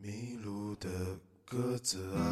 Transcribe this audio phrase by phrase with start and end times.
[0.00, 0.88] 迷路的
[1.44, 2.22] 鸽子啊，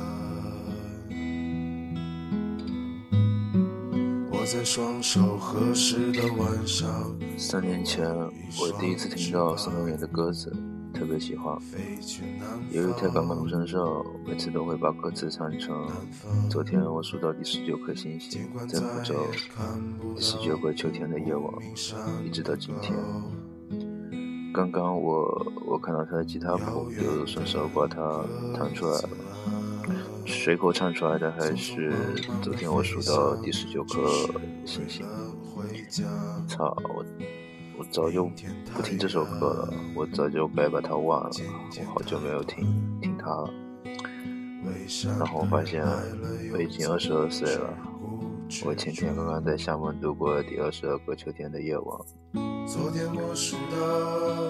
[4.31, 7.13] 我在双手合十的晚上。
[7.37, 10.55] 三年前，我第一次听到宋冬野的歌词，
[10.95, 11.59] 特别喜欢。
[12.71, 15.89] 由于太感同身受，每次都会把歌词唱成：
[16.49, 19.27] 昨天我数到第十九颗星星，在福州，
[20.15, 21.53] 第十九个秋天的夜晚，
[22.25, 22.95] 一直到今天。
[24.57, 28.25] 刚刚我我看到他的吉他谱，就顺手把它
[28.57, 29.09] 弹出来了，
[30.25, 31.93] 随口唱出来的还是
[32.41, 34.09] 昨天我数到第十九颗
[34.65, 35.05] 星星。
[36.49, 37.05] 操，我
[37.79, 38.31] 我早就
[38.75, 41.31] 不听这首歌了，我早就该把它忘了，
[41.79, 42.65] 我好久没有听
[43.03, 43.51] 听它了。
[45.19, 45.85] 然后我发现
[46.55, 47.69] 我已经二十二岁了，
[48.65, 52.01] 我前天刚刚在厦门度过了第二十二个秋天的夜晚。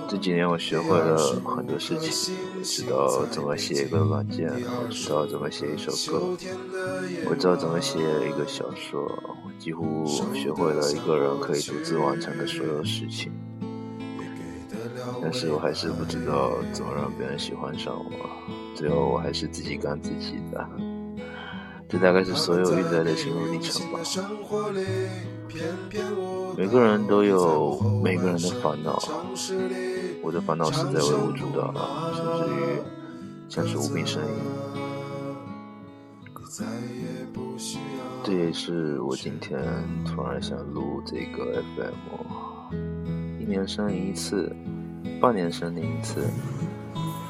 [0.09, 6.37] 这几年我学会了很多事情，我知道怎么写一个软件，我知道怎么写一首歌，
[7.29, 13.33] 我知道怎么写一个小说，我几乎学会了一个人可以独自完成的所有事情。
[15.23, 18.11] 但是我还是不知道怎么让别人喜欢上我，
[18.75, 20.69] 最后我还是自己干自己的。
[21.89, 24.01] 这大概是所有遇在的心路历程吧。
[26.57, 29.01] 每个人都有每个人的烦恼，
[30.23, 31.73] 我的烦恼实在微不足道，
[32.13, 32.83] 甚至于
[33.49, 34.27] 像是无病呻吟。
[38.25, 39.63] 这也是我今天
[40.05, 44.51] 突然想录这个 FM，一年呻吟一次，
[45.21, 46.27] 半年呻吟一次，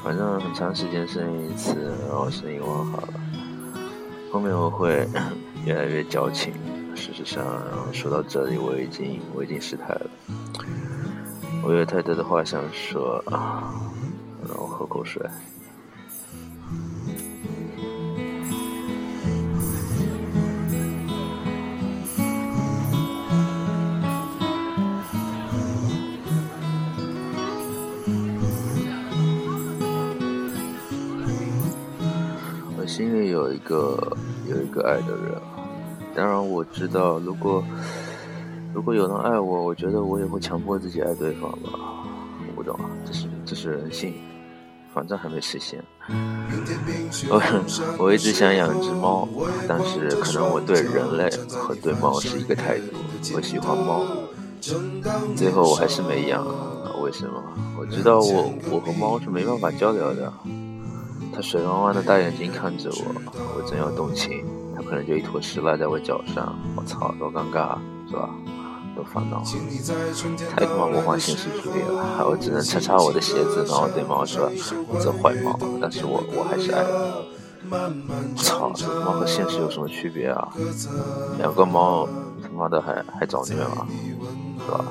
[0.03, 1.75] 反正很长时间呻吟一次，
[2.07, 3.13] 然后呻吟完好了。
[4.37, 5.03] 后面我会
[5.65, 6.53] 越来越矫情。
[6.95, 7.43] 事实上，
[7.91, 10.09] 说到这里，我已经我已经失态了。
[11.63, 13.73] 我有太多的话想说啊，
[14.47, 15.19] 让我喝口水。
[32.97, 34.17] 心里有一个
[34.49, 35.39] 有一个爱的人。
[36.15, 37.63] 当然，我知道，如果
[38.73, 41.69] 如果有人爱我，我觉得我也会强迫自己爱对方吧。
[42.47, 44.15] 我不懂啊，这是这是人性，
[44.95, 45.79] 反正还没实现。
[47.29, 47.39] 我
[48.03, 49.27] 我一直想养只猫，
[49.67, 52.85] 但是可能我对人类和对猫是一个态度，
[53.35, 54.01] 我喜欢猫。
[55.35, 56.43] 最后我还是没养，
[57.03, 57.43] 为什么？
[57.79, 60.33] 我知道我我和猫是没办法交流的。
[61.37, 63.13] 它水汪汪的大眼睛看着我，
[63.55, 64.43] 我真要动情。
[64.75, 67.77] 他可能就一坨屎赖在我脚上，我操，多尴尬，
[68.09, 68.27] 是吧？
[68.95, 69.43] 多烦恼，
[70.49, 72.27] 太他妈魔幻现实主义了！
[72.27, 74.59] 我只能擦擦我的鞋子，然后对猫说：“你
[74.99, 77.23] 这坏猫。”但是我我还是爱的。
[78.35, 78.69] 操，
[79.05, 80.51] 猫和现实有什么区别啊？
[81.37, 82.09] 两个猫
[82.41, 83.87] 他妈的还还找虐吗？
[84.65, 84.85] 是吧？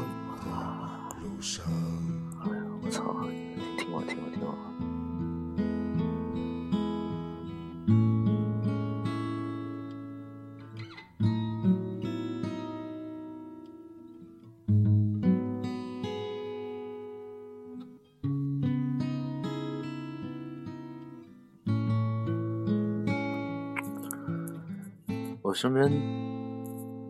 [25.46, 25.88] 我身边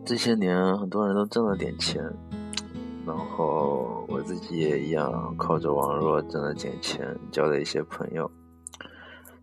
[0.05, 1.99] 这些年，很多人都挣了点钱，
[3.03, 8.29] 然后我自己也一样，靠着网络挣了点钱，交了一些朋友。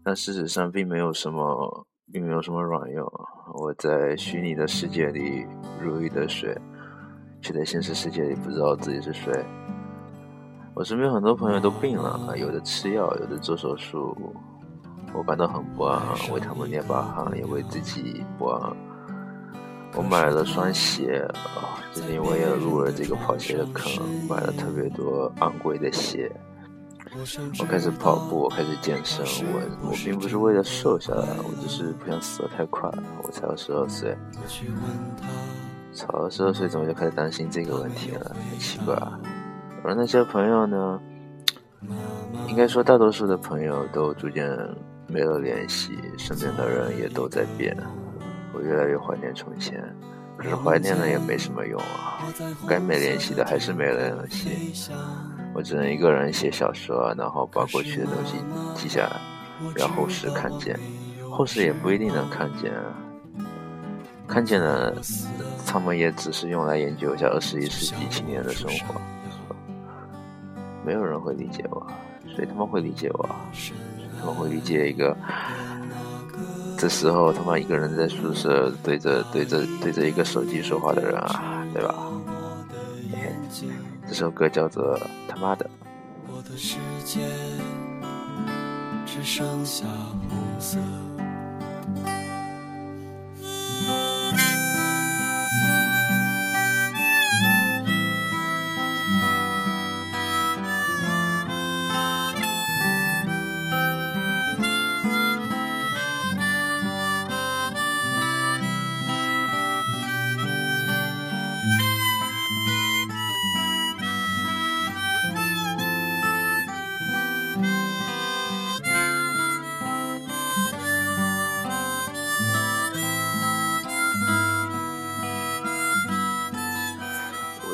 [0.04, 3.04] 但事实上，并没有什么，并没有什么卵用。
[3.54, 5.44] 我在虚拟的世界里
[5.82, 6.56] 如鱼得水，
[7.42, 9.44] 却在现实世界里不知道自己是谁。
[10.72, 14.16] 我身边很多朋友都病了，有的吃药，有的做手术。
[15.14, 16.02] 我感到很不安，
[16.32, 18.76] 为他们捏把汗，也为自己不安。
[19.96, 26.30] 我买了双鞋，啊，最近我也入了这个跑鞋的坑，买了特别多昂贵的鞋。
[27.60, 29.24] 我开始跑步，我开始健身。
[29.24, 32.90] 我我并不是为了瘦下来，我只是不想死得太快。
[33.22, 34.18] 我才二十二岁，
[35.92, 38.34] 操，二十二岁怎么就开始担心这个问题了？
[38.50, 38.96] 很奇怪。
[39.84, 41.00] 而那些朋友呢？
[42.48, 44.48] 应该说，大多数的朋友都逐渐。
[45.14, 47.72] 没了联系，身边的人也都在变，
[48.52, 49.80] 我越来越怀念从前，
[50.36, 52.18] 可是怀念了也没什么用啊，
[52.68, 54.72] 该没联系的还是没了联系，
[55.54, 58.38] 我只能一个人写小说，然后把过去的东西
[58.74, 59.20] 记下来，
[59.76, 60.76] 让后世看见，
[61.30, 62.72] 后世也不一定能看见，
[64.26, 64.92] 看见了，
[65.64, 69.00] 他们也只是用来研究一下二十一世纪青年的生活，
[70.84, 71.86] 没有人会理解我，
[72.34, 73.28] 谁他妈会理解我？
[74.26, 75.16] 我会理解一个
[76.76, 81.94] 这时候他妈一个人在宿舍对着对着对着一个手机说话的人啊，对吧？
[84.08, 84.98] 这首歌叫做
[85.28, 85.68] 他妈的。
[86.28, 87.20] 我的世界
[89.06, 89.86] 只剩下
[90.28, 90.78] 红色。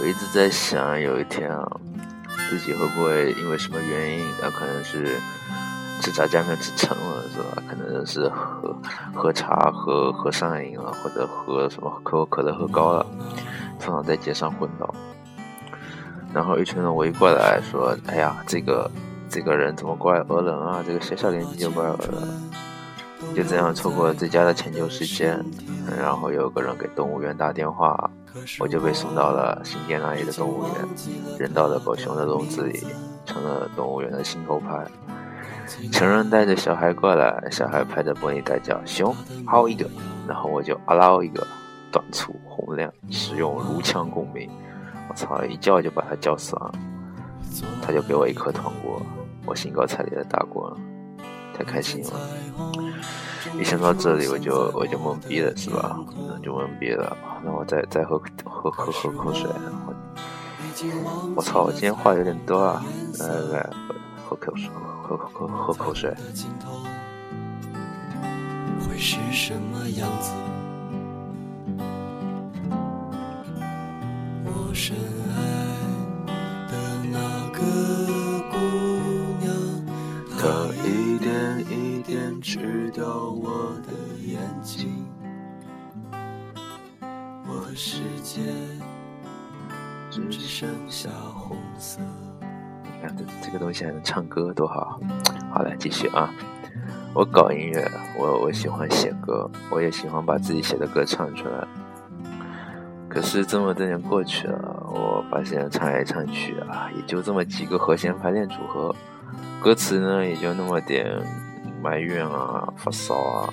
[0.01, 1.63] 我一直在想，有一天啊，
[2.49, 5.19] 自己会不会因为什么原因，啊，可能是
[6.01, 7.63] 吃炸酱面吃撑了，是吧？
[7.69, 8.75] 可能是喝
[9.15, 13.07] 喝茶喝喝上瘾了，或者喝什么可口可乐喝高了，
[13.79, 14.95] 突然在街上昏倒。
[16.33, 18.91] 然后一群人围过来说：“哎呀，这个
[19.29, 20.83] 这个人怎么怪恶人啊？
[20.87, 22.41] 这个小小年纪就怪恶人。”
[23.35, 25.43] 就这样错过了最佳的抢救时间，
[25.99, 28.11] 然后有个人给动物园打电话。
[28.61, 30.75] 我就被送到了新店那里的动物园，
[31.37, 32.87] 扔到了狗熊的笼子里，
[33.27, 34.87] 成了动物园的心头牌。
[35.91, 39.13] 成人带着小孩过来，小孩拍着玻璃袋叫：“熊，
[39.45, 39.85] 好一个！”
[40.29, 41.45] 然后我就啊啦一个，
[41.91, 44.49] 短促洪亮，使用如腔共鸣。
[45.09, 46.73] 我操，一叫就把他叫死了。
[47.83, 49.03] 他就给我一颗糖果，
[49.45, 50.77] 我兴高采烈的打过，
[51.61, 52.11] 太开心了。
[53.59, 55.99] 一想到这里，我就我就懵逼了，是吧？
[56.43, 57.15] 就懵逼了。
[57.45, 59.51] 那我再再喝喝喝喝口水。
[61.37, 61.65] 我操！
[61.65, 62.83] 我今天话有点多啊。
[63.19, 63.71] 来来来，
[64.27, 64.71] 喝口水，
[65.03, 66.15] 喝喝喝口水。
[68.89, 70.33] 会是什么样子？
[74.47, 74.97] 我深
[75.37, 75.60] 爱
[83.01, 83.93] 掉我的
[84.27, 85.07] 眼睛。
[87.75, 88.41] 世界
[90.11, 91.99] 只剩下红色。
[92.83, 95.01] 你看这这个东西还能唱歌，多好！
[95.51, 96.29] 好来继续啊！
[97.15, 101.67] 我搞音乐，我我喜欢写歌，我也喜欢把自己写的歌唱出来。
[103.09, 108.95] 可是这么多年过去了，我发现唱来唱去啊，也就这么几个和弦排练组合，
[109.63, 111.19] 歌词呢也就那么点
[111.83, 113.49] 埋怨啊、发烧啊。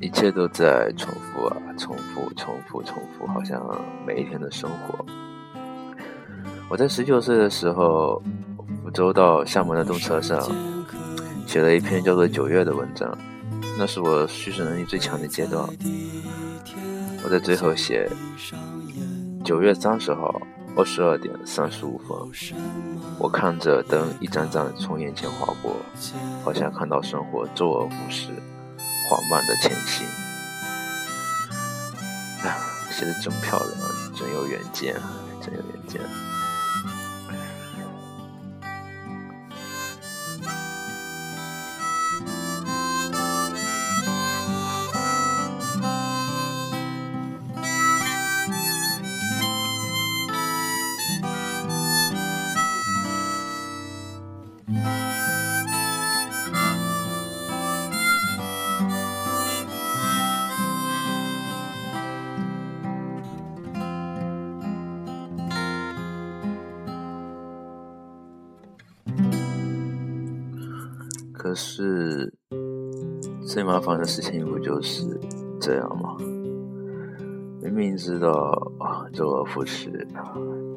[0.00, 3.60] 一切都在重复啊，重复，重复，重复，好像
[4.06, 5.04] 每一天的生活。
[6.70, 8.22] 我在十九岁的时候，
[8.82, 10.40] 福州到厦门的动车上，
[11.46, 13.14] 写了一篇叫做《九月》的文章，
[13.76, 15.68] 那是我叙事能力最强的阶段。
[17.22, 18.08] 我在最后写：
[19.44, 20.40] 九月三十号
[20.76, 22.16] 二十二点三十五分，
[23.18, 25.76] 我看着灯一盏盏从眼前划过，
[26.44, 28.28] 好像看到生活周而复始。
[29.08, 30.06] 缓慢的前行，
[32.44, 32.56] 哎，
[32.92, 33.70] 写的真漂亮，
[34.14, 34.94] 真有远见，
[35.40, 36.00] 真有远见。
[71.42, 72.30] 可是，
[73.46, 75.18] 最麻烦的事情不就是
[75.58, 76.14] 这样吗？
[77.62, 78.70] 明明知道
[79.14, 80.06] 周而复始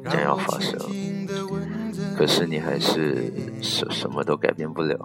[0.06, 0.80] 将要发生，
[2.16, 3.30] 可是你还是
[3.60, 4.98] 什什么都改变不了，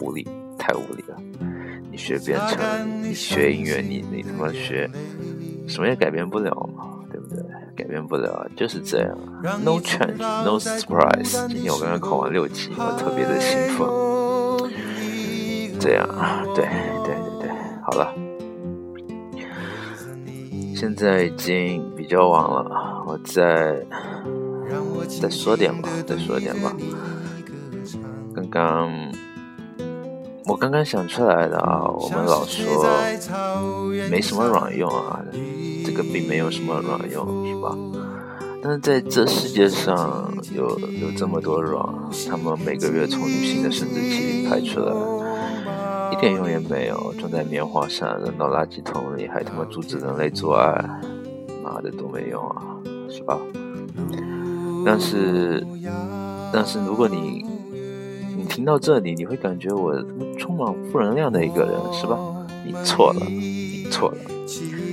[0.00, 0.26] 无力，
[0.58, 1.16] 太无力了。
[1.88, 4.90] 你学编程，你学音乐，你你他妈学，
[5.68, 7.40] 什么也改变不了嘛，对不对？
[7.76, 9.16] 改变不了，就是这样。
[9.64, 11.46] No change, no surprise。
[11.46, 14.09] 今天我刚刚考完六级，我特别的兴奋。
[15.80, 16.64] 这样 啊，对
[17.04, 17.50] 对对对，
[17.82, 18.14] 好了，
[20.76, 23.84] 现在已经比较晚了，我再
[25.20, 26.76] 再说点吧，再说点吧。
[28.34, 28.90] 刚刚
[30.46, 32.84] 我刚刚想出来的啊，我们老说
[34.10, 35.20] 没什么卵用啊，
[35.84, 37.74] 这个并没有什么卵用，是吧？
[38.62, 41.82] 但是在这世界上有有这么多卵，
[42.28, 44.92] 他们每个月从女性的生殖器里排出来，
[46.12, 50.84] 一点用也没有，装在棉花上扔到垃圾桶里，还他妈阻止人类做爱，
[51.62, 52.76] 妈的都没用啊，
[53.08, 53.38] 是吧？
[54.84, 55.66] 但是，
[56.52, 57.44] 但是如果你
[58.36, 59.94] 你听到这里，你会感觉我
[60.38, 62.18] 充满负能量的一个人，是吧？
[62.64, 64.16] 你错了，你错了。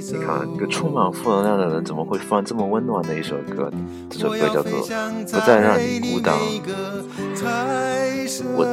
[0.09, 3.69] 你看，一个充满负能量的人怎么会放这么温暖的一首歌？
[4.09, 4.71] 这首歌叫做
[5.25, 6.33] 《不再让你孤单》。
[8.55, 8.63] 我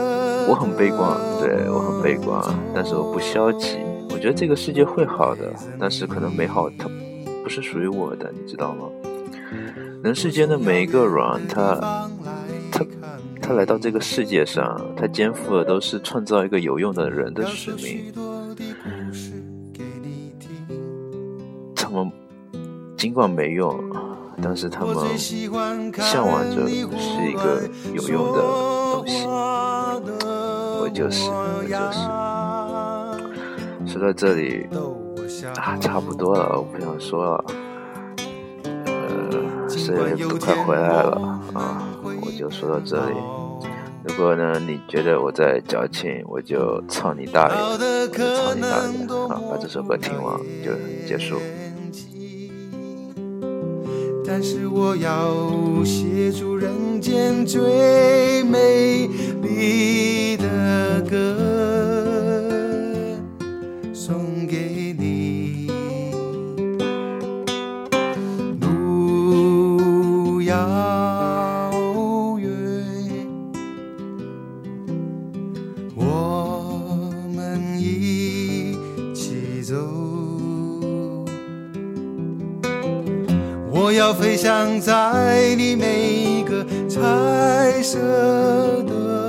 [0.48, 2.42] 我很悲观，对我很悲观，
[2.74, 3.78] 但是我不消极。
[4.10, 6.88] 我觉得这个世界会好的，但是可能美好它
[7.42, 8.86] 不是属于我的，你知道吗？
[10.02, 12.08] 人世间的每一个人，他
[12.70, 12.86] 他
[13.40, 18.12] 他来到这个世界上，他肩负的都是创造一个有用的人的使命。
[21.74, 22.10] 他们
[22.96, 23.74] 尽管没用，
[24.42, 27.62] 但是他们向往着是一个
[27.94, 28.40] 有用的
[28.94, 29.26] 东西。
[30.94, 31.98] 我就是，我就是。
[33.92, 34.68] 说到这里
[35.56, 37.44] 啊，差不多了，我不想说了。
[38.86, 41.20] 呃，是都快回来了
[41.52, 43.16] 啊，我就说到这里。
[44.04, 48.74] 如果呢，你觉得我在矫情，我就操你大爷，我就操你大爷
[49.26, 49.42] 啊！
[49.50, 50.70] 把这首歌听完就
[51.08, 51.40] 结束。
[54.26, 59.06] 但是我要写出人间最美
[59.42, 61.36] 丽的歌，
[63.92, 65.70] 送给你。
[68.60, 70.54] 路遥
[72.38, 72.48] 远，
[75.94, 76.96] 我
[77.36, 78.76] 们一
[79.14, 80.33] 起走。
[83.84, 87.98] 我要飞翔在你每一个彩色
[88.84, 89.23] 的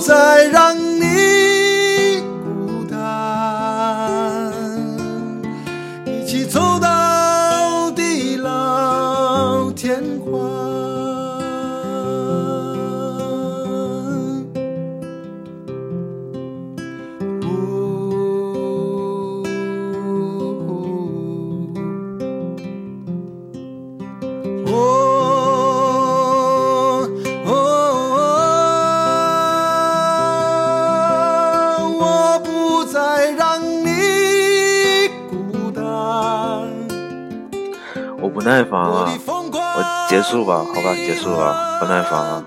[0.00, 0.57] 再让
[40.30, 42.44] 束吧，好吧，结束吧，不耐烦了。